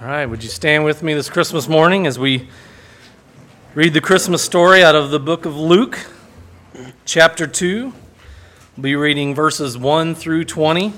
[0.00, 2.46] All right, would you stand with me this Christmas morning as we
[3.74, 5.98] read the Christmas story out of the book of Luke,
[7.04, 7.92] chapter 2?
[8.76, 10.92] We'll be reading verses 1 through 20.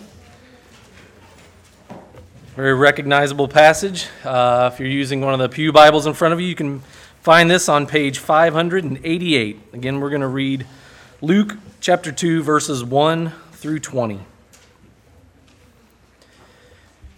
[2.55, 4.07] Very recognizable passage.
[4.23, 6.81] Uh, if you're using one of the Pew Bibles in front of you, you can
[7.23, 9.61] find this on page 588.
[9.73, 10.67] Again, we're going to read
[11.23, 14.21] Luke chapter 2, verses 1 through 20.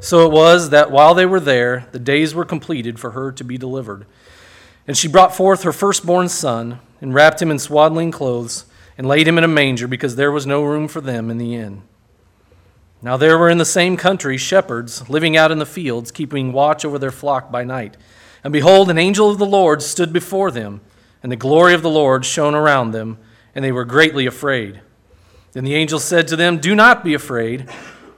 [0.00, 3.44] So it was that while they were there, the days were completed for her to
[3.44, 4.06] be delivered.
[4.86, 8.64] And she brought forth her firstborn son, and wrapped him in swaddling clothes,
[8.96, 11.54] and laid him in a manger, because there was no room for them in the
[11.54, 11.82] inn.
[13.00, 16.84] Now there were in the same country shepherds living out in the fields, keeping watch
[16.84, 17.96] over their flock by night.
[18.42, 20.80] And behold, an angel of the Lord stood before them,
[21.22, 23.18] and the glory of the Lord shone around them,
[23.54, 24.80] and they were greatly afraid.
[25.52, 27.68] Then the angel said to them, Do not be afraid.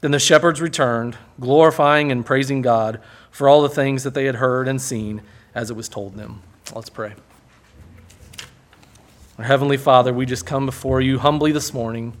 [0.00, 3.00] Then the shepherds returned, glorifying and praising God
[3.30, 5.22] for all the things that they had heard and seen
[5.54, 6.42] as it was told them.
[6.74, 7.14] Let's pray.
[9.38, 12.16] Our Heavenly Father, we just come before you humbly this morning.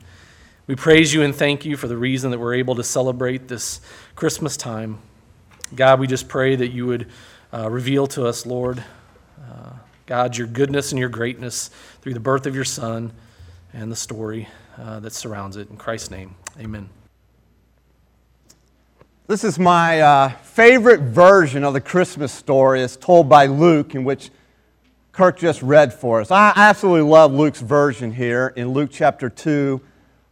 [0.66, 3.80] We praise you and thank you for the reason that we're able to celebrate this
[4.14, 4.98] Christmas time.
[5.74, 7.10] God, we just pray that you would
[7.52, 8.82] uh, reveal to us, Lord,
[9.38, 9.72] uh,
[10.06, 11.68] God, your goodness and your greatness
[12.02, 13.12] through the birth of your Son
[13.72, 14.48] and the story
[14.78, 15.70] uh, that surrounds it.
[15.70, 16.88] In Christ's name, amen.
[19.30, 24.02] This is my uh, favorite version of the Christmas story as told by Luke, in
[24.02, 24.28] which
[25.12, 26.32] Kirk just read for us.
[26.32, 29.80] I absolutely love Luke's version here in Luke chapter 2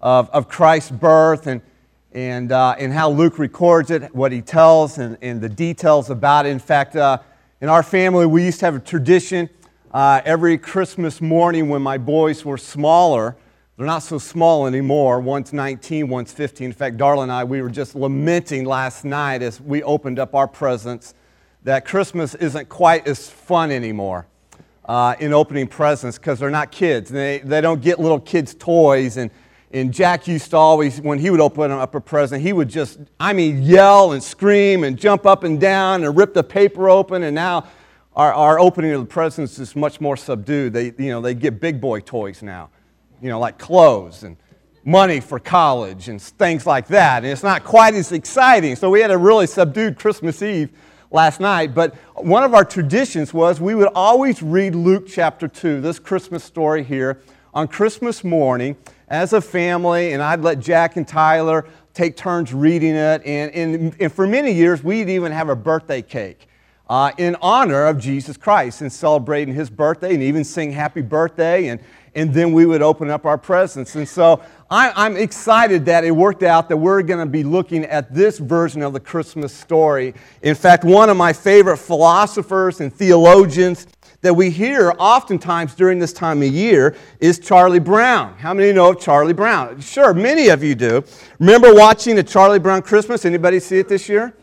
[0.01, 1.63] of, of Christ's birth and,
[2.11, 6.47] and, uh, and how Luke records it, what he tells, and, and the details about
[6.47, 6.49] it.
[6.49, 7.19] In fact, uh,
[7.61, 9.49] in our family, we used to have a tradition
[9.93, 13.37] uh, every Christmas morning when my boys were smaller
[13.79, 15.21] they're not so small anymore.
[15.21, 16.67] One's 19, one's 15.
[16.67, 20.35] In fact, Darla and I, we were just lamenting last night as we opened up
[20.35, 21.15] our presents
[21.63, 24.27] that Christmas isn't quite as fun anymore
[24.87, 27.09] uh, in opening presents because they're not kids.
[27.09, 29.17] They, they don't get little kids' toys.
[29.17, 29.31] And,
[29.71, 32.99] and Jack used to always, when he would open up a present, he would just,
[33.21, 37.23] I mean, yell and scream and jump up and down and rip the paper open.
[37.23, 37.69] And now
[38.17, 40.73] our, our opening of the presents is much more subdued.
[40.73, 42.71] They, you know, they get big boy toys now
[43.21, 44.37] you know, like clothes and
[44.85, 47.19] money for college and things like that.
[47.19, 48.75] And it's not quite as exciting.
[48.77, 50.71] So we had a really subdued Christmas Eve
[51.11, 51.75] last night.
[51.75, 56.43] But one of our traditions was we would always read Luke chapter 2, this Christmas
[56.45, 57.21] story here,
[57.53, 58.77] on Christmas morning
[59.09, 60.13] as a family.
[60.13, 63.23] And I'd let Jack and Tyler take turns reading it.
[63.27, 66.47] And, and, and for many years, we'd even have a birthday cake.
[66.89, 71.69] Uh, in honor of Jesus Christ and celebrating his birthday and even sing happy birthday
[71.69, 71.81] and,
[72.15, 73.95] and then we would open up our presents.
[73.95, 77.85] And so I, am excited that it worked out that we're going to be looking
[77.85, 80.15] at this version of the Christmas story.
[80.43, 83.87] In fact, one of my favorite philosophers and theologians
[84.21, 88.35] that we hear oftentimes during this time of year is Charlie Brown.
[88.37, 89.81] How many know of Charlie Brown?
[89.81, 91.05] Sure, many of you do.
[91.39, 93.25] Remember watching a Charlie Brown Christmas?
[93.25, 94.35] Anybody see it this year?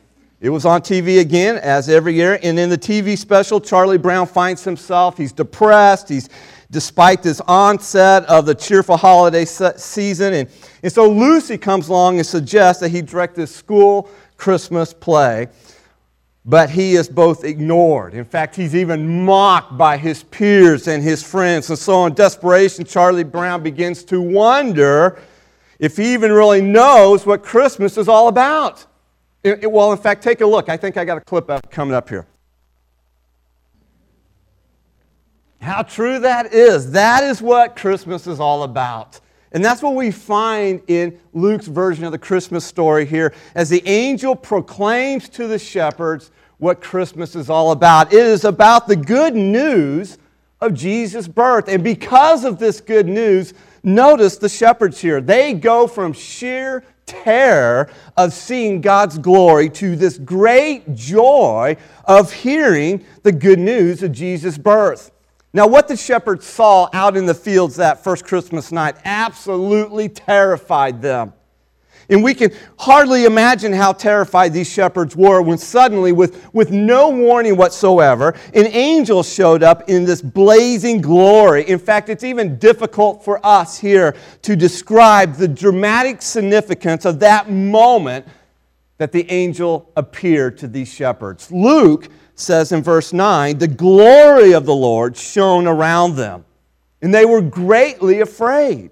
[0.42, 2.40] It was on TV again, as every year.
[2.44, 6.30] And in the TV special, Charlie Brown finds himself, he's depressed, he's
[6.76, 10.34] despite this onset of the cheerful holiday season.
[10.34, 10.50] And,
[10.84, 15.48] and so Lucy comes along and suggests that he direct this school Christmas play.
[16.44, 18.14] but he is both ignored.
[18.14, 21.70] In fact, he's even mocked by his peers and his friends.
[21.70, 25.18] And so, in desperation, Charlie Brown begins to wonder
[25.80, 28.86] if he even really knows what Christmas is all about.
[29.44, 30.68] It, it, well, in fact, take a look.
[30.68, 32.28] I think I got a clip up, coming up here.
[35.66, 36.92] How true that is.
[36.92, 39.20] That is what Christmas is all about.
[39.52, 43.82] And that's what we find in Luke's version of the Christmas story here as the
[43.88, 46.30] angel proclaims to the shepherds
[46.60, 48.14] what Christmas is all about.
[48.14, 50.20] It is about the good news
[50.62, 51.68] of Jesus' birth.
[51.68, 55.20] And because of this good news, notice the shepherds here.
[55.20, 63.04] They go from sheer terror of seeing God's glory to this great joy of hearing
[63.24, 65.10] the good news of Jesus' birth.
[65.56, 71.02] Now, what the shepherds saw out in the fields that first Christmas night absolutely terrified
[71.02, 71.32] them.
[72.10, 77.08] And we can hardly imagine how terrified these shepherds were when suddenly, with, with no
[77.08, 81.64] warning whatsoever, an angel showed up in this blazing glory.
[81.64, 87.50] In fact, it's even difficult for us here to describe the dramatic significance of that
[87.50, 88.28] moment
[88.98, 91.52] that the angel appeared to these shepherds.
[91.52, 96.46] Luke says in verse 9, the glory of the Lord shone around them,
[97.02, 98.92] and they were greatly afraid.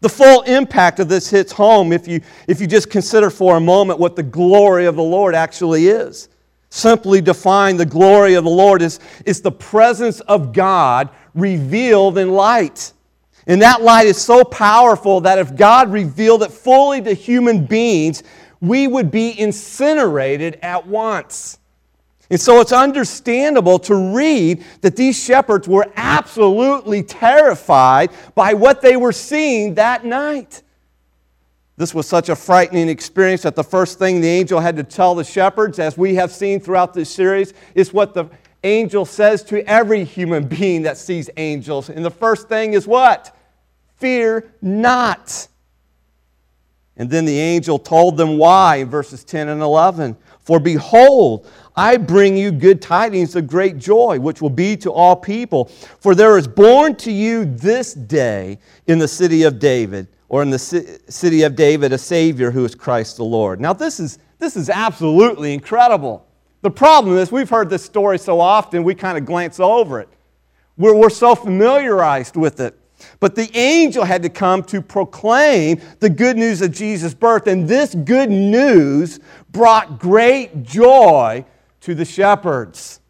[0.00, 3.60] The full impact of this hits home if you, if you just consider for a
[3.60, 6.28] moment what the glory of the Lord actually is.
[6.70, 12.30] Simply define the glory of the Lord is, is the presence of God revealed in
[12.30, 12.92] light.
[13.46, 18.22] And that light is so powerful that if God revealed it fully to human beings,
[18.60, 21.58] we would be incinerated at once.
[22.30, 28.96] And so it's understandable to read that these shepherds were absolutely terrified by what they
[28.96, 30.62] were seeing that night.
[31.76, 35.14] This was such a frightening experience that the first thing the angel had to tell
[35.14, 38.26] the shepherds, as we have seen throughout this series, is what the
[38.62, 41.88] angel says to every human being that sees angels.
[41.88, 43.34] And the first thing is what?
[43.96, 45.48] Fear not.
[47.00, 50.14] And then the angel told them why in verses 10 and 11.
[50.42, 55.16] For behold, I bring you good tidings of great joy, which will be to all
[55.16, 55.64] people.
[56.00, 60.50] For there is born to you this day in the city of David, or in
[60.50, 63.62] the city of David, a Savior who is Christ the Lord.
[63.62, 66.26] Now, this is, this is absolutely incredible.
[66.60, 70.08] The problem is, we've heard this story so often, we kind of glance over it.
[70.76, 72.78] We're, we're so familiarized with it.
[73.18, 77.68] But the angel had to come to proclaim the good news of Jesus' birth, and
[77.68, 79.20] this good news
[79.50, 81.44] brought great joy
[81.80, 83.00] to the shepherds.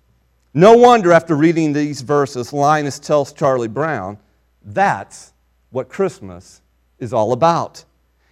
[0.53, 4.19] No wonder after reading these verses, Linus tells Charlie Brown
[4.63, 5.33] that's
[5.71, 6.61] what Christmas
[6.99, 7.85] is all about.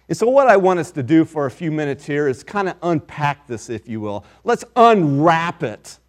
[0.07, 2.67] And so, what I want us to do for a few minutes here is kind
[2.67, 4.25] of unpack this, if you will.
[4.43, 5.99] Let's unwrap it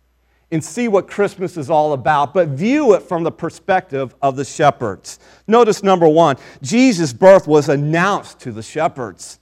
[0.52, 4.44] and see what Christmas is all about, but view it from the perspective of the
[4.44, 5.18] shepherds.
[5.46, 9.38] Notice number one Jesus' birth was announced to the shepherds.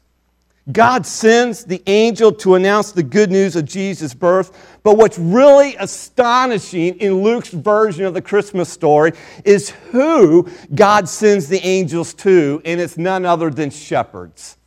[0.71, 4.79] God sends the angel to announce the good news of Jesus' birth.
[4.83, 9.13] But what's really astonishing in Luke's version of the Christmas story
[9.45, 14.59] is who God sends the angels to, and it's none other than shepherds.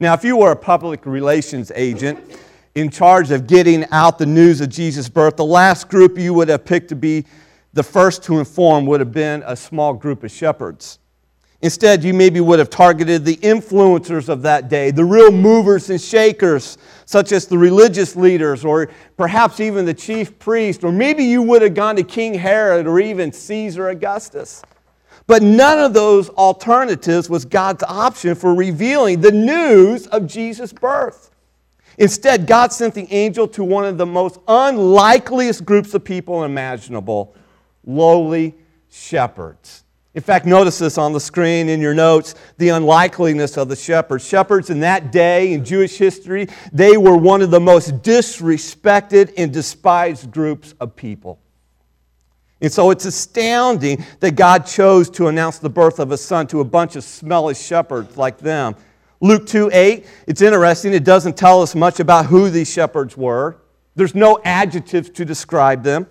[0.00, 2.18] Now, if you were a public relations agent
[2.74, 6.48] in charge of getting out the news of Jesus' birth, the last group you would
[6.48, 7.24] have picked to be
[7.72, 10.98] the first to inform would have been a small group of shepherds.
[11.62, 16.00] Instead, you maybe would have targeted the influencers of that day, the real movers and
[16.00, 21.42] shakers, such as the religious leaders, or perhaps even the chief priest, or maybe you
[21.42, 24.62] would have gone to King Herod or even Caesar Augustus.
[25.26, 31.29] But none of those alternatives was God's option for revealing the news of Jesus' birth.
[32.00, 37.36] Instead, God sent the angel to one of the most unlikeliest groups of people imaginable
[37.84, 38.54] lowly
[38.88, 39.84] shepherds.
[40.14, 44.26] In fact, notice this on the screen in your notes the unlikeliness of the shepherds.
[44.26, 49.52] Shepherds in that day in Jewish history, they were one of the most disrespected and
[49.52, 51.38] despised groups of people.
[52.62, 56.60] And so it's astounding that God chose to announce the birth of a son to
[56.60, 58.74] a bunch of smelly shepherds like them.
[59.20, 60.94] Luke 2 8, it's interesting.
[60.94, 63.58] It doesn't tell us much about who these shepherds were,
[63.96, 66.06] there's no adjectives to describe them.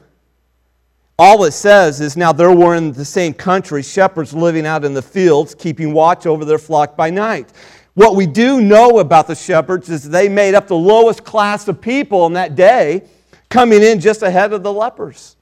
[1.18, 4.94] All it says is now there were in the same country shepherds living out in
[4.94, 7.52] the fields, keeping watch over their flock by night.
[7.96, 11.82] What we do know about the shepherds is they made up the lowest class of
[11.82, 13.04] people in that day,
[13.50, 15.36] coming in just ahead of the lepers.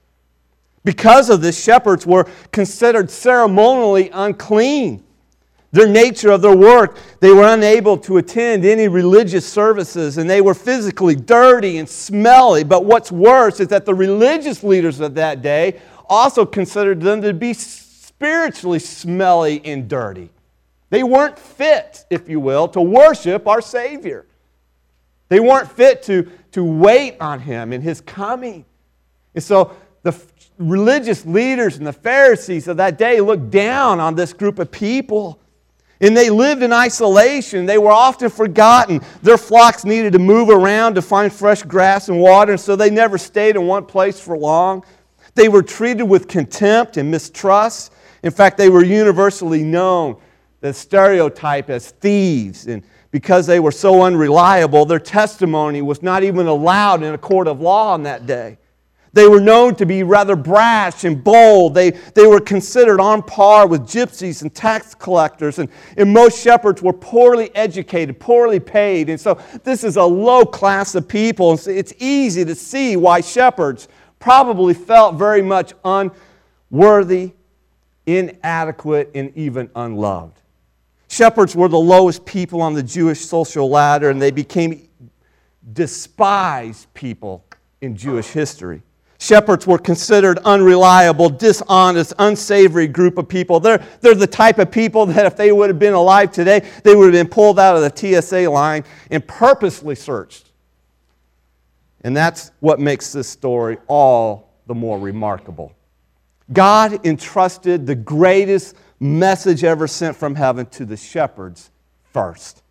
[0.84, 5.04] Because of this, shepherds were considered ceremonially unclean.
[5.70, 10.40] Their nature of their work, they were unable to attend any religious services and they
[10.40, 12.64] were physically dirty and smelly.
[12.64, 17.34] But what's worse is that the religious leaders of that day also considered them to
[17.34, 20.30] be spiritually smelly and dirty.
[20.90, 24.24] They weren't fit, if you will, to worship our Savior.
[25.28, 28.64] They weren't fit to, to wait on Him in His coming.
[29.34, 30.18] And so the
[30.58, 35.38] religious leaders and the Pharisees of that day looked down on this group of people.
[36.00, 37.66] And they lived in isolation.
[37.66, 39.00] They were often forgotten.
[39.22, 42.90] Their flocks needed to move around to find fresh grass and water, and so they
[42.90, 44.84] never stayed in one place for long.
[45.34, 47.92] They were treated with contempt and mistrust.
[48.22, 50.16] In fact, they were universally known,
[50.60, 52.66] the stereotype, as thieves.
[52.66, 57.48] And because they were so unreliable, their testimony was not even allowed in a court
[57.48, 58.58] of law on that day.
[59.12, 61.74] They were known to be rather brash and bold.
[61.74, 65.58] They, they were considered on par with gypsies and tax collectors.
[65.58, 69.08] And, and most shepherds were poorly educated, poorly paid.
[69.08, 71.52] And so this is a low class of people.
[71.52, 73.88] And so it's easy to see why shepherds
[74.18, 77.32] probably felt very much unworthy,
[78.06, 80.40] inadequate, and even unloved.
[81.08, 84.88] Shepherds were the lowest people on the Jewish social ladder, and they became
[85.72, 87.46] despised people
[87.80, 88.82] in Jewish history.
[89.20, 93.58] Shepherds were considered unreliable, dishonest, unsavory group of people.
[93.58, 96.94] They're, they're the type of people that if they would have been alive today, they
[96.94, 100.52] would have been pulled out of the TSA line and purposely searched.
[102.02, 105.72] And that's what makes this story all the more remarkable.
[106.52, 111.70] God entrusted the greatest message ever sent from heaven to the shepherds
[112.12, 112.62] first.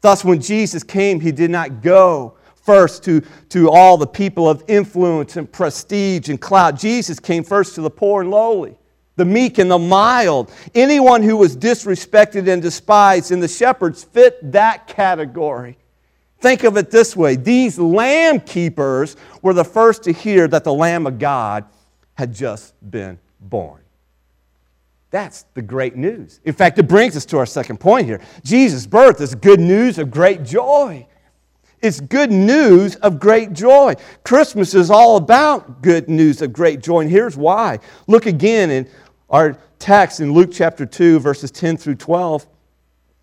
[0.00, 4.64] Thus, when Jesus came, he did not go first to, to all the people of
[4.68, 6.78] influence and prestige and clout.
[6.78, 8.76] Jesus came first to the poor and lowly,
[9.16, 14.52] the meek and the mild, anyone who was disrespected and despised, and the shepherds fit
[14.52, 15.76] that category.
[16.38, 20.74] Think of it this way these lamb keepers were the first to hear that the
[20.74, 21.64] Lamb of God
[22.14, 23.80] had just been born.
[25.10, 26.40] That's the great news.
[26.44, 28.20] In fact, it brings us to our second point here.
[28.42, 31.06] Jesus' birth is good news of great joy.
[31.84, 33.92] It's good news of great joy.
[34.24, 37.78] Christmas is all about good news of great joy, and here's why.
[38.06, 38.88] Look again in
[39.28, 42.46] our text in Luke chapter 2, verses 10 through 12.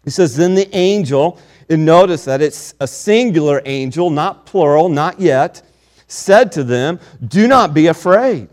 [0.06, 1.40] It says, Then the angel,
[1.72, 5.64] and notice that it's a singular angel, not plural, not yet,
[6.06, 8.48] said to them, Do not be afraid.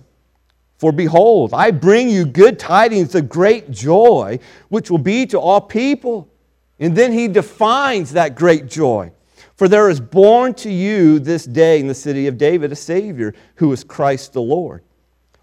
[0.78, 4.38] For behold, I bring you good tidings of great joy,
[4.70, 6.32] which will be to all people.
[6.80, 9.12] And then he defines that great joy.
[9.58, 13.34] For there is born to you this day in the city of David a Savior
[13.56, 14.84] who is Christ the Lord.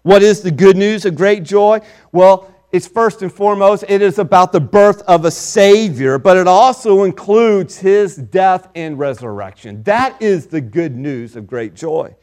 [0.04, 1.80] What is the good news of great joy?
[2.12, 6.48] Well, it's first and foremost, it is about the birth of a Savior, but it
[6.48, 9.82] also includes his death and resurrection.
[9.82, 12.16] That is the good news of great joy.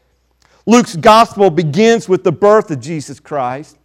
[0.66, 3.78] Luke's gospel begins with the birth of Jesus Christ.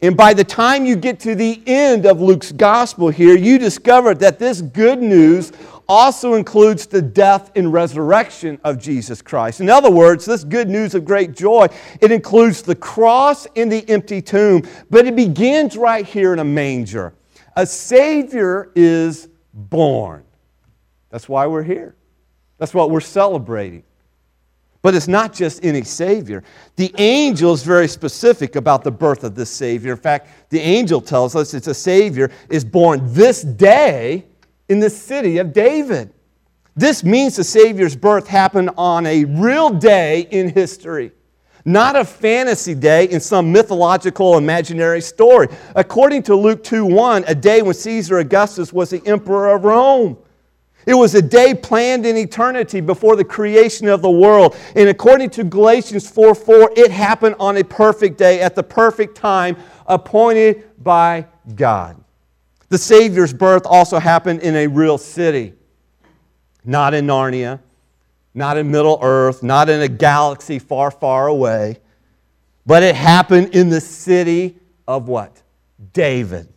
[0.00, 4.14] And by the time you get to the end of Luke's gospel here, you discover
[4.14, 5.52] that this good news
[5.88, 9.60] also includes the death and resurrection of Jesus Christ.
[9.60, 11.68] In other words, this good news of great joy,
[12.00, 16.44] it includes the cross and the empty tomb, but it begins right here in a
[16.44, 17.14] manger.
[17.56, 20.24] A Savior is born.
[21.10, 21.94] That's why we're here.
[22.58, 23.82] That's what we're celebrating.
[24.82, 26.44] But it's not just any Savior.
[26.76, 29.92] The angel is very specific about the birth of this Savior.
[29.92, 34.26] In fact, the angel tells us it's a Savior is born this day
[34.68, 36.12] in the city of David.
[36.74, 41.12] This means the Savior's birth happened on a real day in history,
[41.64, 45.48] not a fantasy day in some mythological imaginary story.
[45.74, 50.18] According to Luke 2 1, a day when Caesar Augustus was the emperor of Rome.
[50.86, 54.54] It was a day planned in eternity before the creation of the world.
[54.76, 59.16] And according to Galatians 4 4, it happened on a perfect day at the perfect
[59.16, 59.56] time
[59.86, 62.00] appointed by God.
[62.68, 65.54] The Savior's birth also happened in a real city,
[66.64, 67.60] not in Narnia,
[68.34, 71.78] not in Middle Earth, not in a galaxy far, far away,
[72.66, 74.58] but it happened in the city
[74.88, 75.42] of what?
[75.92, 76.48] David.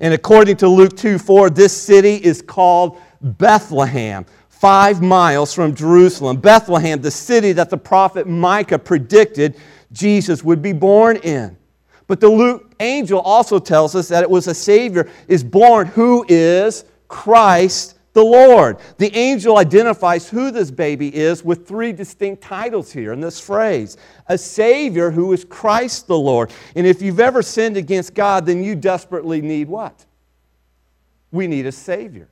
[0.00, 6.40] And according to Luke 2 4, this city is called Bethlehem, five miles from Jerusalem.
[6.40, 9.56] Bethlehem, the city that the prophet Micah predicted
[9.92, 11.56] Jesus would be born in.
[12.06, 16.24] But the Luke angel also tells us that it was a Savior is born who
[16.28, 18.78] is Christ the Lord.
[18.98, 23.96] The angel identifies who this baby is with three distinct titles here in this phrase
[24.28, 26.52] a Savior who is Christ the Lord.
[26.74, 30.06] And if you've ever sinned against God, then you desperately need what?
[31.30, 32.28] we need a Savior.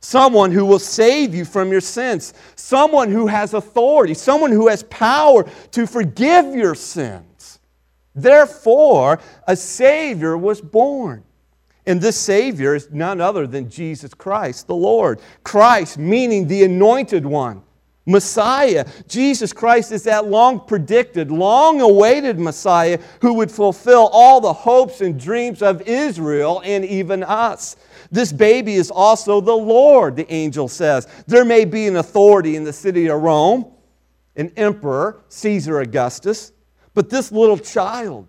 [0.00, 2.34] Someone who will save you from your sins.
[2.54, 4.14] Someone who has authority.
[4.14, 7.25] Someone who has power to forgive your sins.
[8.16, 11.22] Therefore, a Savior was born.
[11.86, 15.20] And this Savior is none other than Jesus Christ, the Lord.
[15.44, 17.62] Christ, meaning the anointed one,
[18.06, 18.86] Messiah.
[19.06, 25.00] Jesus Christ is that long predicted, long awaited Messiah who would fulfill all the hopes
[25.00, 27.76] and dreams of Israel and even us.
[28.10, 31.06] This baby is also the Lord, the angel says.
[31.26, 33.72] There may be an authority in the city of Rome,
[34.34, 36.52] an emperor, Caesar Augustus,
[36.96, 38.26] but this little child,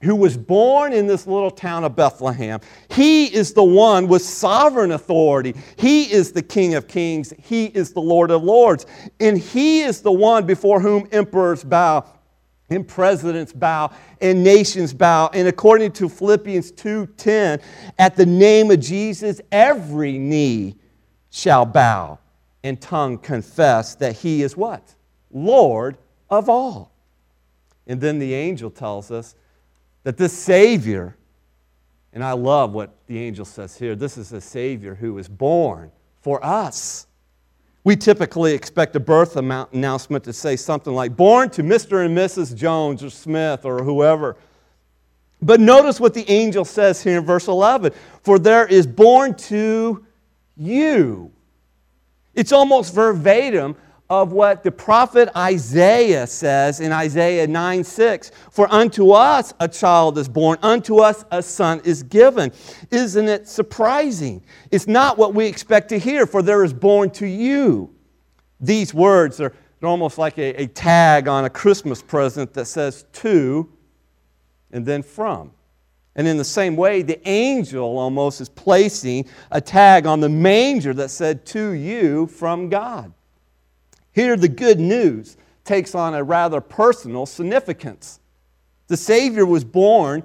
[0.00, 2.58] who was born in this little town of Bethlehem.
[2.90, 5.54] He is the one with sovereign authority.
[5.76, 7.32] He is the King of kings.
[7.38, 8.84] He is the Lord of lords.
[9.20, 12.04] And He is the one before whom emperors bow.
[12.68, 15.30] And presidents bow and nations bow.
[15.34, 17.60] And according to Philippians 2:10,
[17.98, 20.76] at the name of Jesus, every knee
[21.30, 22.18] shall bow
[22.64, 24.94] and tongue confess that he is what?
[25.30, 25.98] Lord
[26.30, 26.91] of all.
[27.86, 29.34] And then the angel tells us
[30.04, 31.16] that this Savior,
[32.12, 35.90] and I love what the angel says here this is a Savior who was born
[36.20, 37.06] for us.
[37.84, 42.04] We typically expect a birth announcement to say something like, born to Mr.
[42.04, 42.54] and Mrs.
[42.54, 44.36] Jones or Smith or whoever.
[45.40, 50.06] But notice what the angel says here in verse 11 For there is born to
[50.56, 51.32] you.
[52.34, 53.76] It's almost verbatim
[54.12, 58.30] of what the prophet Isaiah says in Isaiah 9 6.
[58.50, 62.52] For unto us a child is born, unto us a son is given.
[62.90, 64.44] Isn't it surprising?
[64.70, 67.94] It's not what we expect to hear, for there is born to you.
[68.60, 73.66] These words are almost like a, a tag on a Christmas present that says to
[74.72, 75.52] and then from.
[76.16, 80.92] And in the same way, the angel almost is placing a tag on the manger
[80.92, 83.14] that said to you from God.
[84.12, 88.20] Here, the good news takes on a rather personal significance.
[88.88, 90.24] The Savior was born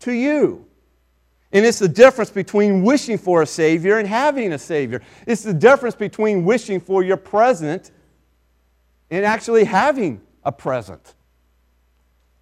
[0.00, 0.66] to you.
[1.52, 5.02] And it's the difference between wishing for a Savior and having a Savior.
[5.26, 7.92] It's the difference between wishing for your present
[9.10, 11.14] and actually having a present.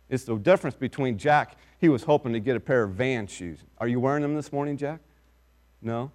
[0.08, 3.58] It's the difference between Jack, he was hoping to get a pair of van shoes.
[3.78, 5.00] Are you wearing them this morning, Jack?
[5.82, 6.10] No?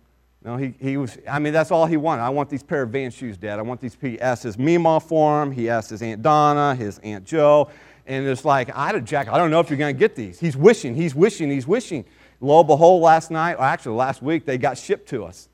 [0.47, 2.21] No, he, he was, I mean, that's all he wanted.
[2.21, 3.59] I want these pair of van shoes, Dad.
[3.59, 3.97] I want these.
[3.99, 5.51] He asked his Meemaw for him.
[5.51, 7.69] He asked his Aunt Donna, his Aunt Joe.
[8.05, 10.39] And it's like, I don't, Jack, I don't know if you're going to get these.
[10.39, 12.05] He's wishing, he's wishing, he's wishing.
[12.39, 15.49] Lo and behold, last night, or actually last week, they got shipped to us.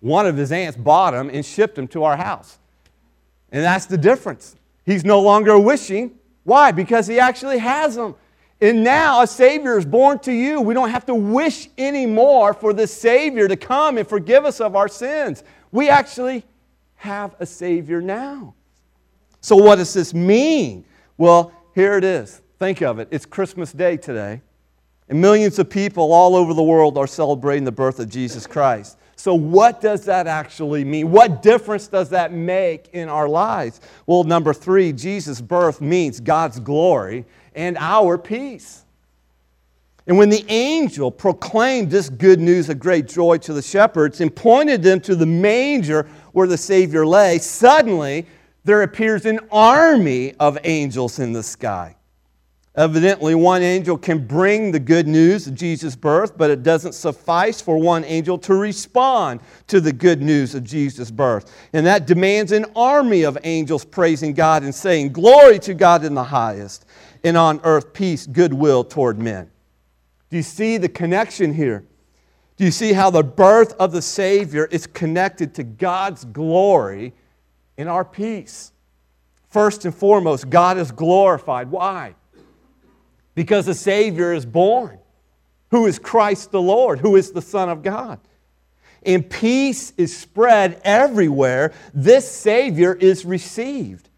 [0.00, 2.58] One of his aunts bought them and shipped them to our house.
[3.50, 4.56] And that's the difference.
[4.86, 6.18] He's no longer wishing.
[6.44, 6.72] Why?
[6.72, 8.14] Because he actually has them.
[8.62, 10.60] And now a Savior is born to you.
[10.60, 14.76] We don't have to wish anymore for the Savior to come and forgive us of
[14.76, 15.42] our sins.
[15.72, 16.44] We actually
[16.94, 18.54] have a Savior now.
[19.40, 20.84] So, what does this mean?
[21.18, 22.40] Well, here it is.
[22.60, 23.08] Think of it.
[23.10, 24.40] It's Christmas Day today,
[25.08, 28.96] and millions of people all over the world are celebrating the birth of Jesus Christ.
[29.16, 31.10] So, what does that actually mean?
[31.10, 33.80] What difference does that make in our lives?
[34.06, 38.84] Well, number three, Jesus' birth means God's glory and our peace.
[40.06, 44.34] And when the angel proclaimed this good news of great joy to the shepherds and
[44.34, 48.26] pointed them to the manger where the Savior lay, suddenly
[48.64, 51.96] there appears an army of angels in the sky.
[52.74, 57.60] Evidently, one angel can bring the good news of Jesus' birth, but it doesn't suffice
[57.60, 61.54] for one angel to respond to the good news of Jesus' birth.
[61.74, 66.14] And that demands an army of angels praising God and saying, Glory to God in
[66.14, 66.86] the highest,
[67.24, 69.50] and on earth peace, goodwill toward men.
[70.30, 71.84] Do you see the connection here?
[72.56, 77.12] Do you see how the birth of the Savior is connected to God's glory
[77.76, 78.72] in our peace?
[79.48, 81.70] First and foremost, God is glorified.
[81.70, 82.14] Why?
[83.34, 84.98] Because the Savior is born,
[85.70, 88.18] who is Christ the Lord, who is the Son of God.
[89.04, 94.08] And peace is spread everywhere this Savior is received.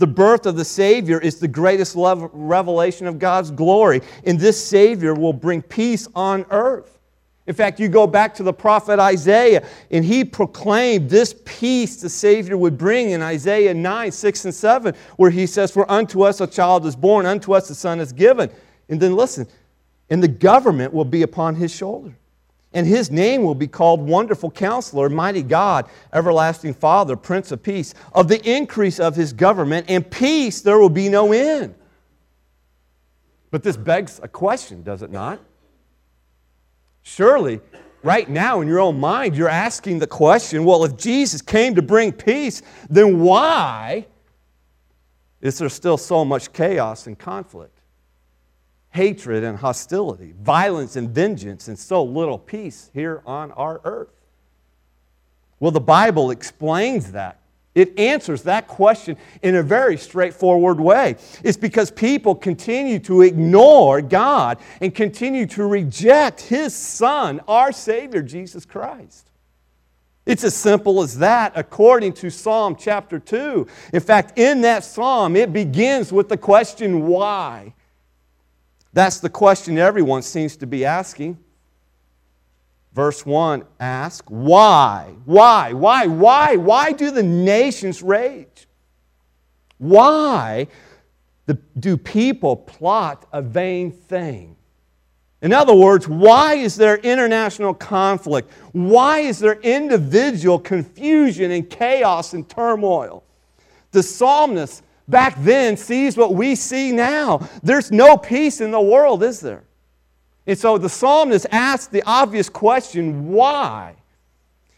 [0.00, 5.12] The birth of the Savior is the greatest revelation of God's glory, and this Savior
[5.12, 6.98] will bring peace on earth.
[7.46, 12.08] In fact, you go back to the prophet Isaiah, and he proclaimed this peace the
[12.08, 16.40] Savior would bring in Isaiah 9, 6, and 7, where he says, For unto us
[16.40, 18.50] a child is born, unto us a son is given.
[18.88, 19.46] And then listen,
[20.08, 22.14] and the government will be upon his shoulder.
[22.72, 27.94] And his name will be called Wonderful Counselor, Mighty God, Everlasting Father, Prince of Peace.
[28.12, 31.74] Of the increase of his government and peace, there will be no end.
[33.50, 35.40] But this begs a question, does it not?
[37.02, 37.60] Surely,
[38.04, 41.82] right now in your own mind, you're asking the question well, if Jesus came to
[41.82, 44.06] bring peace, then why
[45.40, 47.79] is there still so much chaos and conflict?
[48.90, 54.08] Hatred and hostility, violence and vengeance, and so little peace here on our earth.
[55.60, 57.38] Well, the Bible explains that.
[57.72, 61.16] It answers that question in a very straightforward way.
[61.44, 68.22] It's because people continue to ignore God and continue to reject His Son, our Savior,
[68.22, 69.30] Jesus Christ.
[70.26, 73.66] It's as simple as that, according to Psalm chapter 2.
[73.92, 77.74] In fact, in that psalm, it begins with the question, why?
[78.92, 81.38] That's the question everyone seems to be asking.
[82.92, 85.14] Verse 1 asks, Why?
[85.24, 85.72] Why?
[85.72, 86.06] Why?
[86.06, 86.56] Why?
[86.56, 88.66] Why do the nations rage?
[89.78, 90.66] Why
[91.78, 94.56] do people plot a vain thing?
[95.42, 98.52] In other words, why is there international conflict?
[98.72, 103.24] Why is there individual confusion and chaos and turmoil?
[103.92, 107.48] The psalmist back then sees what we see now.
[107.62, 109.64] There's no peace in the world, is there?
[110.46, 113.96] And so the psalmist asks the obvious question, why?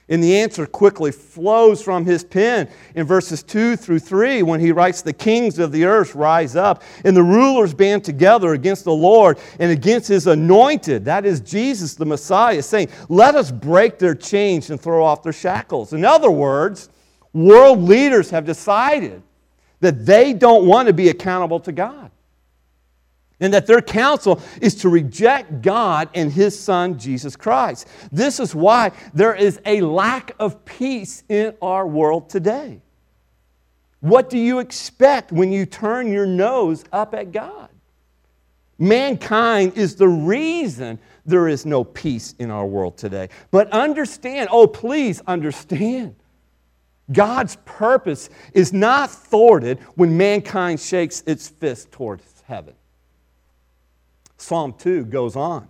[0.08, 4.72] And the answer quickly flows from his pen in verses 2 through 3 when he
[4.72, 8.92] writes, The kings of the earth rise up, and the rulers band together against the
[8.92, 14.14] Lord and against his anointed, that is Jesus the Messiah, saying, Let us break their
[14.14, 15.92] chains and throw off their shackles.
[15.92, 16.90] In other words,
[17.32, 19.22] world leaders have decided
[19.82, 22.10] that they don't want to be accountable to God
[23.40, 27.88] and that their counsel is to reject God and His Son, Jesus Christ.
[28.12, 32.80] This is why there is a lack of peace in our world today.
[33.98, 37.68] What do you expect when you turn your nose up at God?
[38.78, 43.28] Mankind is the reason there is no peace in our world today.
[43.50, 46.14] But understand, oh, please understand.
[47.12, 52.74] God's purpose is not thwarted when mankind shakes its fist towards heaven.
[54.36, 55.68] Psalm 2 goes on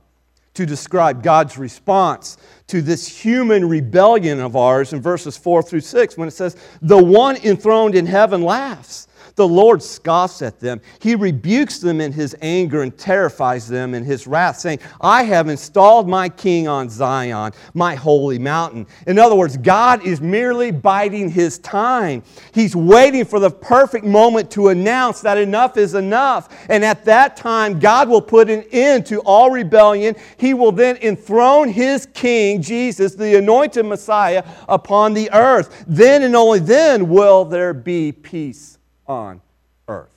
[0.54, 6.16] to describe God's response to this human rebellion of ours in verses 4 through 6
[6.16, 9.08] when it says, The one enthroned in heaven laughs.
[9.34, 10.80] The Lord scoffs at them.
[11.00, 15.48] He rebukes them in his anger and terrifies them in his wrath, saying, I have
[15.48, 18.86] installed my king on Zion, my holy mountain.
[19.06, 22.22] In other words, God is merely biding his time.
[22.52, 26.54] He's waiting for the perfect moment to announce that enough is enough.
[26.68, 30.14] And at that time, God will put an end to all rebellion.
[30.36, 35.84] He will then enthrone his king, Jesus, the anointed Messiah, upon the earth.
[35.86, 38.71] Then and only then will there be peace
[39.06, 39.40] on
[39.88, 40.10] earth.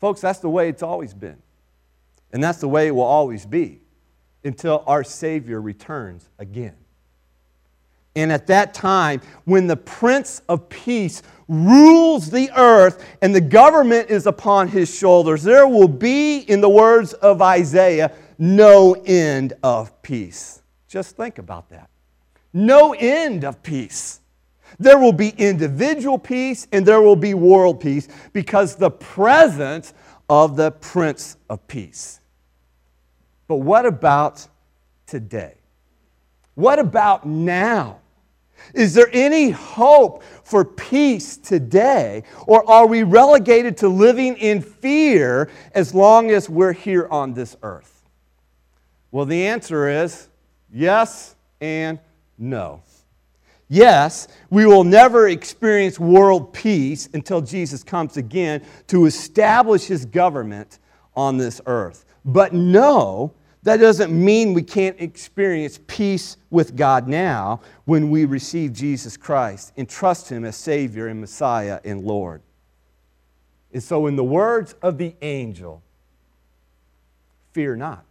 [0.00, 1.36] Folks, that's the way it's always been.
[2.32, 3.80] And that's the way it will always be
[4.44, 6.76] until our Savior returns again.
[8.14, 14.10] And at that time, when the Prince of Peace rules the earth and the government
[14.10, 20.02] is upon his shoulders, there will be, in the words of Isaiah, no end of
[20.02, 20.62] peace.
[20.88, 21.90] Just think about that.
[22.52, 24.20] No end of peace.
[24.78, 29.94] There will be individual peace and there will be world peace because the presence
[30.28, 32.20] of the Prince of Peace.
[33.46, 34.46] But what about
[35.06, 35.54] today?
[36.54, 38.00] What about now?
[38.74, 42.24] Is there any hope for peace today?
[42.46, 47.56] Or are we relegated to living in fear as long as we're here on this
[47.62, 48.04] earth?
[49.10, 50.28] Well, the answer is
[50.70, 51.98] yes and
[52.36, 52.82] no.
[53.68, 60.78] Yes, we will never experience world peace until Jesus comes again to establish his government
[61.14, 62.06] on this earth.
[62.24, 68.72] But no, that doesn't mean we can't experience peace with God now when we receive
[68.72, 72.40] Jesus Christ and trust him as Savior and Messiah and Lord.
[73.72, 75.82] And so, in the words of the angel,
[77.52, 78.06] fear not.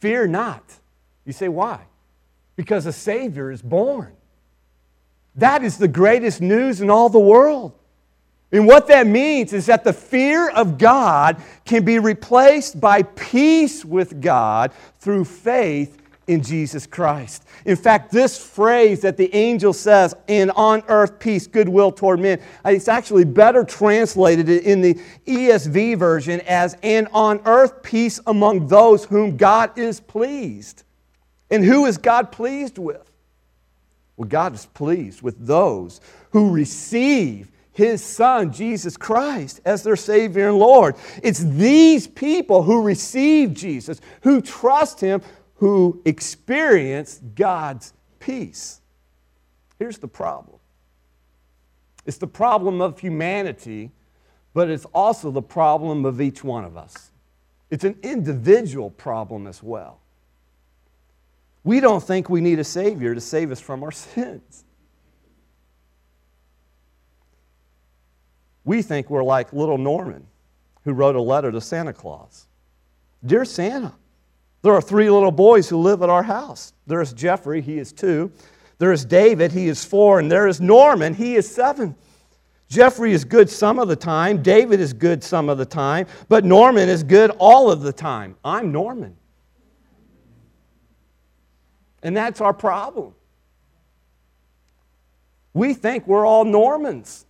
[0.00, 0.64] Fear not.
[1.26, 1.80] You say, why?
[2.58, 4.12] Because a Savior is born.
[5.36, 7.72] That is the greatest news in all the world.
[8.50, 13.84] And what that means is that the fear of God can be replaced by peace
[13.84, 17.44] with God through faith in Jesus Christ.
[17.64, 22.40] In fact, this phrase that the angel says, in on earth peace, goodwill toward men,
[22.66, 24.94] uh, it's actually better translated in the
[25.28, 30.82] ESV version as, and on earth peace among those whom God is pleased.
[31.50, 33.10] And who is God pleased with?
[34.16, 36.00] Well, God is pleased with those
[36.32, 40.96] who receive his son, Jesus Christ, as their Savior and Lord.
[41.22, 45.22] It's these people who receive Jesus, who trust him,
[45.54, 48.80] who experience God's peace.
[49.78, 50.58] Here's the problem
[52.04, 53.92] it's the problem of humanity,
[54.54, 57.12] but it's also the problem of each one of us.
[57.70, 60.00] It's an individual problem as well.
[61.68, 64.64] We don't think we need a Savior to save us from our sins.
[68.64, 70.26] We think we're like little Norman,
[70.84, 72.46] who wrote a letter to Santa Claus
[73.26, 73.92] Dear Santa,
[74.62, 76.72] there are three little boys who live at our house.
[76.86, 78.32] There is Jeffrey, he is two.
[78.78, 80.20] There is David, he is four.
[80.20, 81.94] And there is Norman, he is seven.
[82.70, 84.42] Jeffrey is good some of the time.
[84.42, 86.06] David is good some of the time.
[86.30, 88.36] But Norman is good all of the time.
[88.42, 89.17] I'm Norman.
[92.02, 93.14] And that's our problem.
[95.54, 97.26] We think we're all Normans,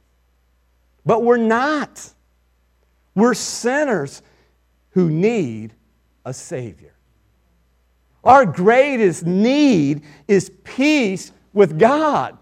[1.07, 2.13] but we're not.
[3.15, 4.23] We're sinners
[4.91, 5.75] who need
[6.25, 6.95] a Savior.
[8.25, 12.37] Our greatest need is peace with God.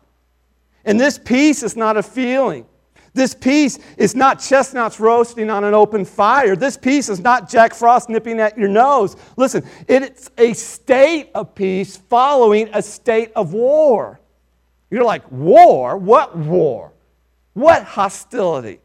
[0.84, 2.66] And this peace is not a feeling.
[3.16, 6.54] This peace is not chestnuts roasting on an open fire.
[6.54, 9.16] This peace is not Jack Frost nipping at your nose.
[9.38, 14.20] Listen, it's a state of peace following a state of war.
[14.90, 15.96] You're like, war?
[15.96, 16.92] What war?
[17.54, 18.80] What hostility?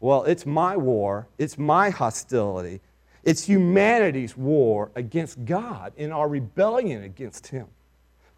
[0.00, 2.80] Well, it's my war, it's my hostility.
[3.22, 7.68] It's humanity's war against God in our rebellion against Him.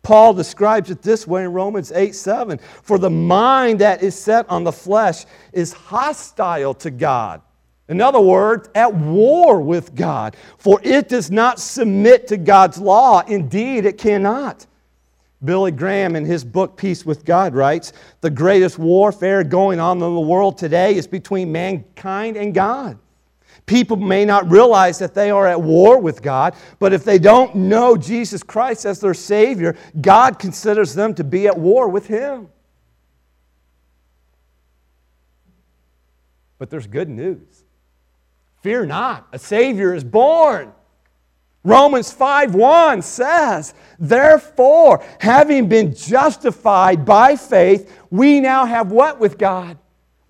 [0.02, 2.58] Paul describes it this way in Romans 8 7.
[2.82, 7.40] For the mind that is set on the flesh is hostile to God.
[7.88, 10.36] In other words, at war with God.
[10.58, 13.20] For it does not submit to God's law.
[13.20, 14.66] Indeed, it cannot.
[15.44, 20.14] Billy Graham, in his book Peace with God, writes The greatest warfare going on in
[20.14, 22.98] the world today is between mankind and God.
[23.66, 27.54] People may not realize that they are at war with God, but if they don't
[27.54, 32.48] know Jesus Christ as their Savior, God considers them to be at war with Him.
[36.58, 37.64] But there's good news.
[38.62, 40.72] Fear not, a Savior is born.
[41.64, 49.78] Romans 5:1 says, "Therefore, having been justified by faith, we now have what with God?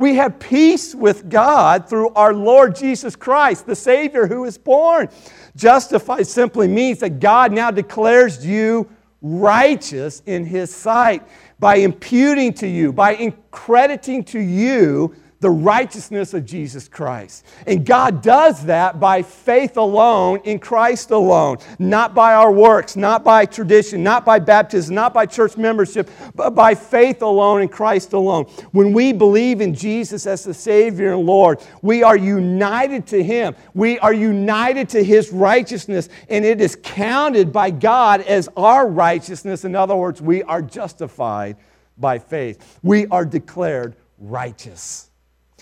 [0.03, 5.09] We have peace with God through our Lord Jesus Christ, the Savior who is born.
[5.55, 11.23] Justified simply means that God now declares you righteous in His sight
[11.61, 17.45] by imputing to you, by crediting to you the righteousness of Jesus Christ.
[17.67, 23.25] And God does that by faith alone in Christ alone, not by our works, not
[23.25, 28.13] by tradition, not by baptism, not by church membership, but by faith alone in Christ
[28.13, 28.45] alone.
[28.71, 33.57] When we believe in Jesus as the Savior and Lord, we are united to Him.
[33.75, 39.65] We are united to His righteousness, and it is counted by God as our righteousness.
[39.65, 41.57] In other words, we are justified
[41.99, 42.79] by faith.
[42.85, 45.09] We are declared righteous.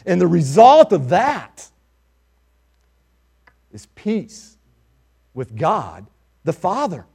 [0.06, 1.68] And the result of that
[3.72, 4.56] is peace
[5.34, 6.06] with God
[6.44, 7.06] the Father.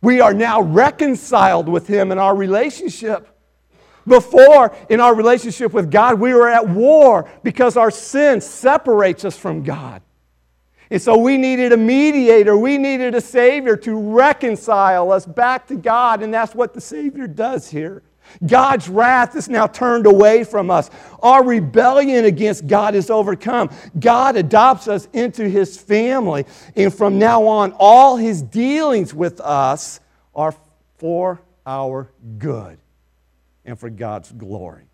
[0.00, 3.28] We are now reconciled with Him in our relationship.
[4.06, 9.36] Before, in our relationship with God, we were at war because our sin separates us
[9.36, 10.02] from God.
[10.90, 15.76] And so we needed a mediator, we needed a Savior to reconcile us back to
[15.76, 18.02] God, and that's what the Savior does here.
[18.46, 20.90] God's wrath is now turned away from us.
[21.22, 23.70] Our rebellion against God is overcome.
[23.98, 26.46] God adopts us into his family.
[26.76, 30.00] And from now on, all his dealings with us
[30.34, 30.54] are
[30.98, 32.78] for our good
[33.64, 34.84] and for God's glory.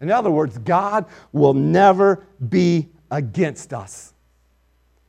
[0.00, 4.12] In other words, God will never be against us.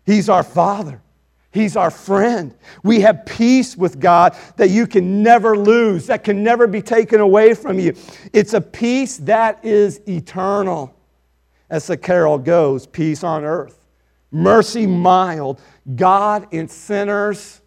[0.05, 1.01] He's our Father.
[1.51, 2.53] He's our friend.
[2.83, 7.19] We have peace with God that you can never lose, that can never be taken
[7.19, 7.95] away from you.
[8.33, 10.95] It's a peace that is eternal.
[11.69, 13.85] As the carol goes, peace on earth,
[14.31, 15.61] mercy mild,
[15.95, 17.61] God and sinners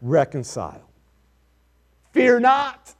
[0.00, 0.82] reconciled.
[2.12, 2.94] Fear not,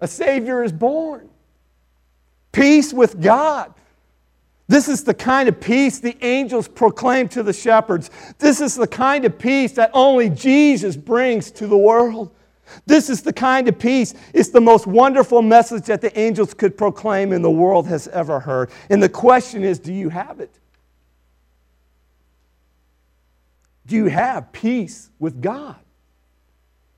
[0.00, 1.28] a Savior is born.
[2.52, 3.74] Peace with God.
[4.68, 8.10] This is the kind of peace the angels proclaim to the shepherds.
[8.38, 12.30] This is the kind of peace that only Jesus brings to the world.
[12.84, 14.12] This is the kind of peace.
[14.34, 18.40] It's the most wonderful message that the angels could proclaim and the world has ever
[18.40, 18.70] heard.
[18.90, 20.58] And the question is do you have it?
[23.86, 25.76] Do you have peace with God?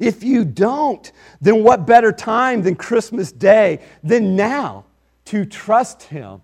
[0.00, 4.86] If you don't, then what better time than Christmas Day than now
[5.26, 6.42] to trust Him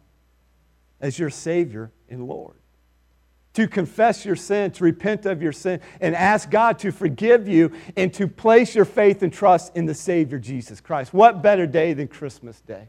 [1.00, 2.56] as your Savior and Lord?
[3.54, 7.72] To confess your sin, to repent of your sin, and ask God to forgive you
[7.96, 11.14] and to place your faith and trust in the Savior Jesus Christ.
[11.14, 12.88] What better day than Christmas Day?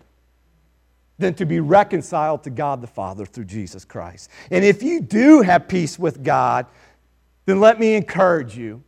[1.19, 4.29] Than to be reconciled to God the Father through Jesus Christ.
[4.51, 6.65] And if you do have peace with God,
[7.45, 8.83] then let me encourage you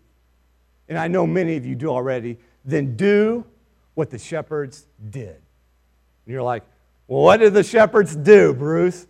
[0.90, 3.46] and I know many of you do already, then do
[3.94, 5.36] what the shepherds did.
[5.36, 6.64] And you're like,
[7.10, 9.08] well, what did the shepherds do, Bruce?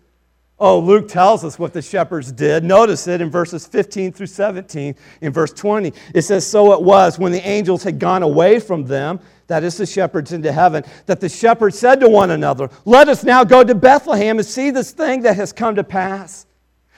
[0.58, 2.64] Oh, Luke tells us what the shepherds did.
[2.64, 4.96] Notice it in verses 15 through 17.
[5.20, 8.86] In verse 20, it says, So it was when the angels had gone away from
[8.86, 13.10] them, that is the shepherds into heaven, that the shepherds said to one another, Let
[13.10, 16.46] us now go to Bethlehem and see this thing that has come to pass,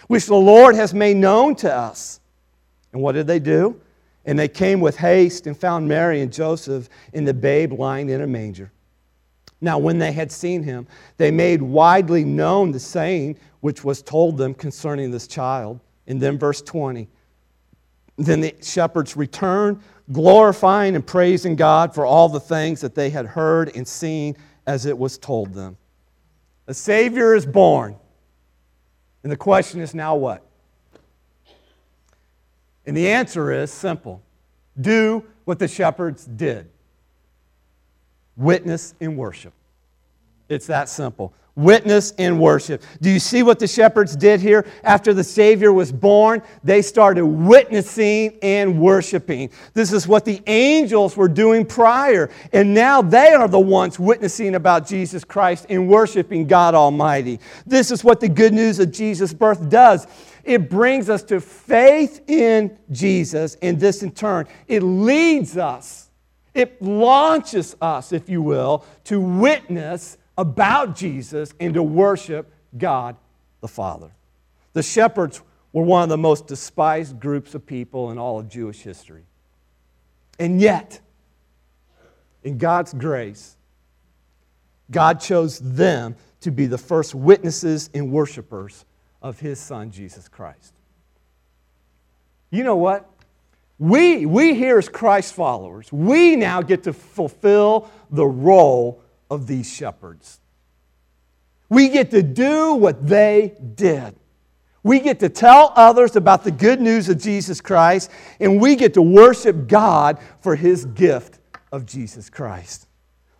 [0.05, 2.19] which the Lord has made known to us.
[2.93, 3.81] And what did they do?
[4.25, 8.21] And they came with haste and found Mary and Joseph and the babe lying in
[8.21, 8.71] a manger.
[9.61, 14.37] Now, when they had seen him, they made widely known the saying which was told
[14.37, 15.79] them concerning this child.
[16.07, 17.07] And then, verse 20.
[18.17, 23.27] Then the shepherds returned, glorifying and praising God for all the things that they had
[23.27, 25.77] heard and seen as it was told them.
[26.67, 27.95] A Savior is born.
[29.23, 30.43] And the question is now what?
[32.85, 34.23] And the answer is simple
[34.79, 36.69] do what the shepherds did
[38.41, 39.53] witness in worship.
[40.49, 41.33] It's that simple.
[41.55, 42.81] Witness in worship.
[43.01, 44.65] Do you see what the shepherds did here?
[44.83, 49.49] After the Savior was born, they started witnessing and worshiping.
[49.73, 52.29] This is what the angels were doing prior.
[52.53, 57.39] And now they are the ones witnessing about Jesus Christ and worshiping God Almighty.
[57.65, 60.07] This is what the good news of Jesus' birth does.
[60.45, 66.10] It brings us to faith in Jesus, and this in turn, it leads us,
[66.53, 73.15] it launches us, if you will, to witness about Jesus and to worship God
[73.61, 74.11] the Father.
[74.73, 75.41] The shepherds
[75.73, 79.23] were one of the most despised groups of people in all of Jewish history.
[80.39, 80.99] And yet,
[82.43, 83.55] in God's grace,
[84.89, 88.85] God chose them to be the first witnesses and worshipers
[89.21, 90.73] of his son, Jesus Christ.
[92.49, 93.09] You know what?
[93.81, 99.73] We, we here as Christ followers, we now get to fulfill the role of these
[99.73, 100.39] shepherds.
[101.67, 104.15] We get to do what they did.
[104.83, 108.93] We get to tell others about the good news of Jesus Christ, and we get
[108.93, 111.39] to worship God for his gift
[111.71, 112.85] of Jesus Christ.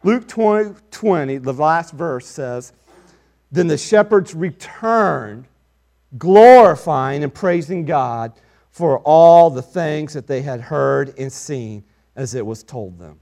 [0.02, 2.74] Luke 20, 20 the last verse says,
[3.52, 5.46] Then the shepherds returned
[6.18, 8.34] glorifying and praising God
[8.72, 11.84] for all the things that they had heard and seen
[12.16, 13.20] as it was told them.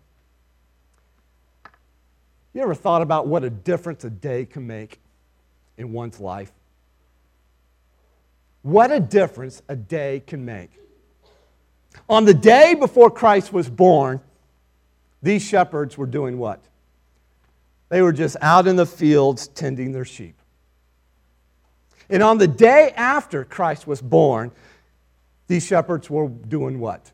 [2.54, 5.00] You ever thought about what a difference a day can make
[5.78, 6.52] in one's life?
[8.62, 10.72] What a difference a day can make.
[12.08, 14.22] On the day before Christ was born,
[15.22, 16.64] these shepherds were doing what?
[17.90, 20.36] They were just out in the fields tending their sheep.
[22.10, 24.52] And on the day after Christ was born,
[25.50, 27.12] these shepherds were doing what?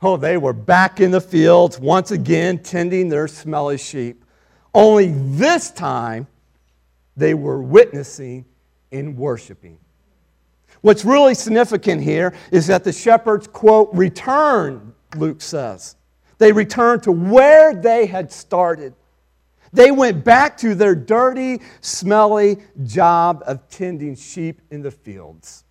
[0.00, 4.24] Oh, they were back in the fields once again tending their smelly sheep.
[4.72, 6.28] Only this time,
[7.16, 8.44] they were witnessing
[8.92, 9.76] and worshiping.
[10.82, 15.96] What's really significant here is that the shepherds, quote, returned, Luke says.
[16.38, 18.94] They returned to where they had started.
[19.72, 25.64] They went back to their dirty, smelly job of tending sheep in the fields.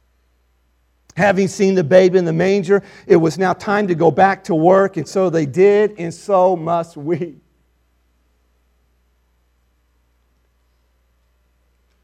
[1.18, 4.56] Having seen the babe in the manger, it was now time to go back to
[4.56, 7.38] work, and so they did, and so must we.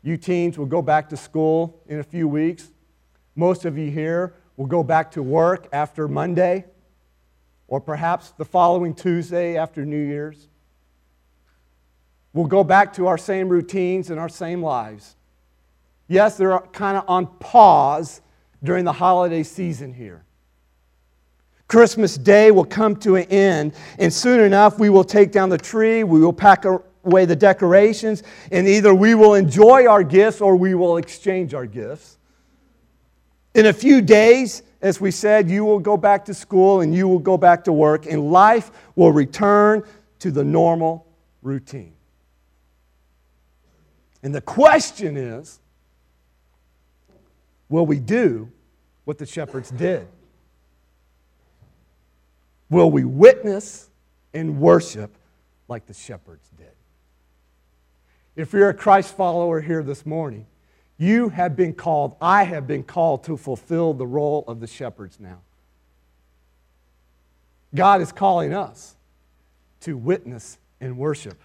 [0.04, 2.72] You teens will go back to school in a few weeks.
[3.36, 6.66] Most of you here will go back to work after Monday,
[7.68, 10.50] or perhaps the following Tuesday after New Year's.
[12.34, 15.16] We'll go back to our same routines and our same lives.
[16.08, 18.22] Yes, they're kind of on pause
[18.64, 20.24] during the holiday season here.
[21.68, 25.58] Christmas Day will come to an end, and soon enough, we will take down the
[25.58, 30.56] tree, we will pack away the decorations, and either we will enjoy our gifts or
[30.56, 32.18] we will exchange our gifts.
[33.54, 37.08] In a few days, as we said, you will go back to school and you
[37.08, 39.84] will go back to work, and life will return
[40.20, 41.06] to the normal
[41.42, 41.94] routine.
[44.24, 45.60] And the question is
[47.70, 48.52] will we do
[49.08, 50.06] what the shepherds did?
[52.70, 53.90] Will we witness
[54.34, 55.16] and worship
[55.70, 56.74] like the shepherds did?
[58.36, 60.46] If you're a Christ follower here this morning,
[60.98, 65.22] you have been called, I have been called to fulfill the role of the shepherds
[65.22, 65.40] now.
[67.74, 68.98] God is calling us
[69.82, 71.40] to witness and worship.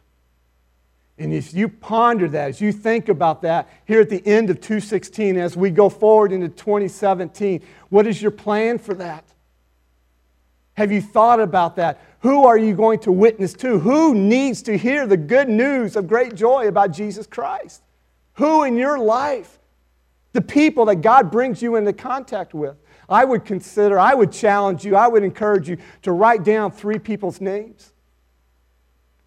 [1.18, 4.60] And if you ponder that, as you think about that here at the end of
[4.60, 9.24] 216, as we go forward into 2017, what is your plan for that?
[10.74, 12.00] Have you thought about that?
[12.20, 13.78] Who are you going to witness to?
[13.78, 17.82] Who needs to hear the good news of great joy about Jesus Christ?
[18.34, 19.58] Who in your life?
[20.32, 22.76] The people that God brings you into contact with.
[23.08, 26.98] I would consider, I would challenge you, I would encourage you to write down three
[26.98, 27.92] people's names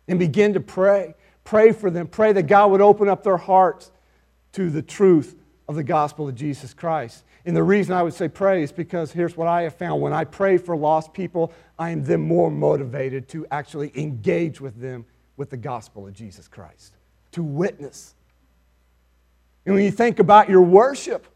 [0.07, 1.13] and begin to pray.
[1.45, 2.07] Pray for them.
[2.07, 3.91] Pray that God would open up their hearts
[4.53, 5.35] to the truth
[5.69, 7.23] of the gospel of Jesus Christ.
[7.45, 10.01] And the reason I would say pray is because here's what I have found.
[10.01, 14.81] When I pray for lost people, I am then more motivated to actually engage with
[14.81, 15.05] them
[15.37, 16.93] with the gospel of Jesus Christ,
[17.33, 18.15] to witness.
[19.65, 21.27] And when you think about your worship,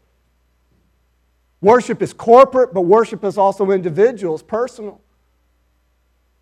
[1.60, 5.00] worship is corporate, but worship is also individual, it's personal.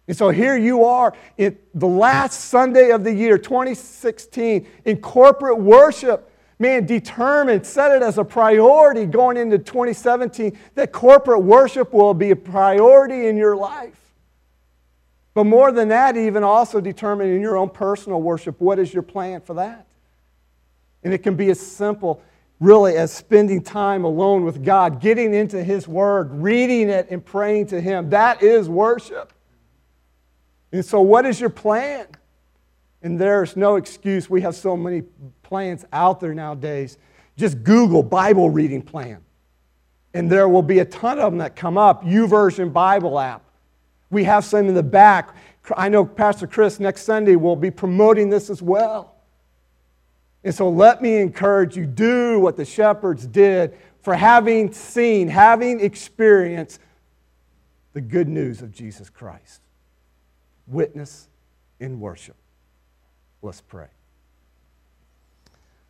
[0.08, 5.58] And so here you are in the last Sunday of the year, 2016, in corporate
[5.58, 6.28] worship
[6.58, 12.30] man, determined, set it as a priority going into 2017 that corporate worship will be
[12.30, 13.94] a priority in your life.
[15.34, 19.04] But more than that, even also determine in your own personal worship what is your
[19.04, 19.86] plan for that.
[21.04, 22.20] And it can be as simple,
[22.58, 27.66] really, as spending time alone with God, getting into His Word, reading it, and praying
[27.66, 28.10] to Him.
[28.10, 29.32] That is worship.
[30.72, 32.06] And so, what is your plan?
[33.02, 34.28] And there's no excuse.
[34.28, 35.02] We have so many
[35.42, 36.98] plans out there nowadays.
[37.36, 39.22] Just Google Bible reading plan.
[40.14, 42.02] And there will be a ton of them that come up.
[42.02, 43.42] YouVersion Bible app.
[44.10, 45.36] We have some in the back.
[45.76, 49.14] I know Pastor Chris next Sunday will be promoting this as well.
[50.42, 55.80] And so let me encourage you do what the shepherds did for having seen, having
[55.80, 56.80] experienced
[57.92, 59.60] the good news of Jesus Christ.
[60.68, 61.28] Witness
[61.80, 62.36] in worship.
[63.42, 63.86] Let's pray.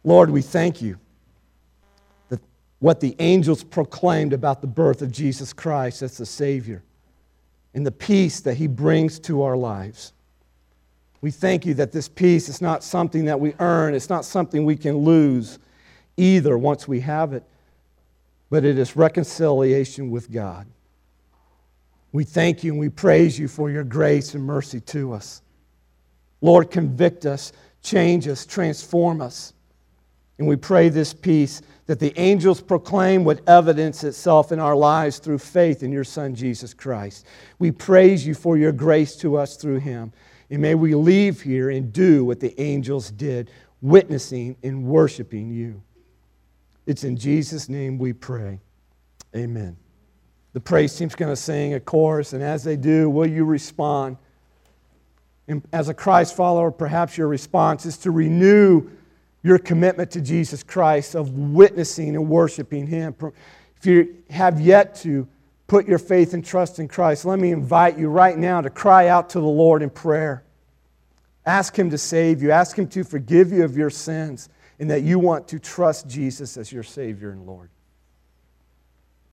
[0.04, 0.98] Lord, we thank you
[2.28, 2.40] that
[2.78, 6.82] what the angels proclaimed about the birth of Jesus Christ as the Savior
[7.74, 10.12] and the peace that He brings to our lives.
[11.20, 14.64] We thank you that this peace is not something that we earn, it's not something
[14.64, 15.58] we can lose
[16.16, 17.44] either once we have it,
[18.50, 20.66] but it is reconciliation with God.
[22.12, 25.42] We thank you and we praise you for your grace and mercy to us.
[26.40, 27.52] Lord, convict us,
[27.82, 29.52] change us, transform us.
[30.38, 35.18] And we pray this peace that the angels proclaim would evidence itself in our lives
[35.18, 37.26] through faith in your Son, Jesus Christ.
[37.58, 40.12] We praise you for your grace to us through him.
[40.50, 43.50] And may we leave here and do what the angels did,
[43.82, 45.82] witnessing and worshiping you.
[46.86, 48.60] It's in Jesus' name we pray.
[49.34, 49.76] Amen.
[50.54, 54.16] The praise team's going to sing a chorus, and as they do, will you respond?
[55.46, 58.90] And as a Christ follower, perhaps your response is to renew
[59.42, 63.14] your commitment to Jesus Christ of witnessing and worshiping Him.
[63.76, 65.28] If you have yet to
[65.68, 69.08] put your faith and trust in Christ, let me invite you right now to cry
[69.08, 70.42] out to the Lord in prayer.
[71.46, 75.02] Ask Him to save you, ask Him to forgive you of your sins, and that
[75.02, 77.70] you want to trust Jesus as your Savior and Lord.